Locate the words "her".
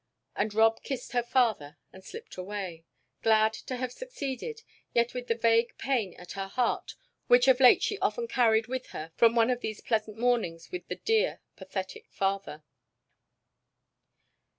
1.11-1.21, 6.31-6.47, 8.97-9.11